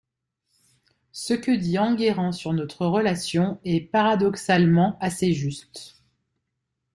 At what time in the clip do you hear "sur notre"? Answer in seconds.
2.31-2.87